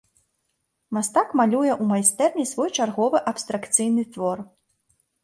[0.97, 4.37] Мастак малюе ў майстэрні свой чарговы абстракцыйны твор.